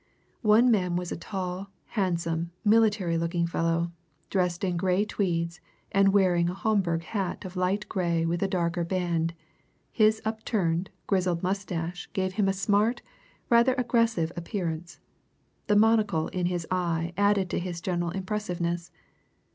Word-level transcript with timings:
One 0.41 0.71
man 0.71 0.95
was 0.95 1.11
a 1.11 1.15
tall, 1.15 1.69
handsome, 1.89 2.49
military 2.65 3.19
looking 3.19 3.45
fellow, 3.45 3.91
dressed 4.31 4.63
in 4.63 4.75
grey 4.75 5.05
tweeds 5.05 5.59
and 5.91 6.11
wearing 6.11 6.49
a 6.49 6.55
Homburg 6.55 7.03
hat 7.03 7.45
of 7.45 7.55
light 7.55 7.87
grey 7.87 8.25
with 8.25 8.41
a 8.41 8.47
darker 8.47 8.83
band; 8.83 9.35
his 9.91 10.19
upturned, 10.25 10.89
grizzled 11.05 11.43
moustache 11.43 12.09
gave 12.13 12.33
him 12.33 12.47
a 12.47 12.51
smart, 12.53 13.03
rather 13.47 13.75
aggressive 13.75 14.31
appearance; 14.35 14.99
the 15.67 15.75
monocle 15.75 16.29
in 16.29 16.47
his 16.47 16.65
eye 16.71 17.13
added 17.15 17.47
to 17.51 17.59
his 17.59 17.79
general 17.79 18.09
impressiveness. 18.09 18.89